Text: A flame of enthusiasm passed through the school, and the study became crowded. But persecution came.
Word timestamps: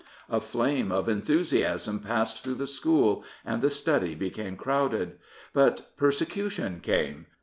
A 0.31 0.41
flame 0.41 0.91
of 0.91 1.07
enthusiasm 1.07 1.99
passed 1.99 2.39
through 2.41 2.55
the 2.55 2.65
school, 2.65 3.23
and 3.45 3.61
the 3.61 3.69
study 3.69 4.15
became 4.15 4.57
crowded. 4.57 5.19
But 5.53 5.95
persecution 5.95 6.79
came. 6.81 7.27